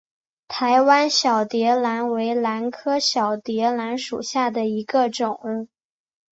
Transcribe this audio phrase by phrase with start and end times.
[0.47, 5.69] 台湾小蝶兰为兰科小蝶兰属下的一个种。